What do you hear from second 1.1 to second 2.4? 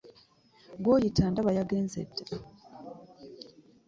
ndaba yagenze dda!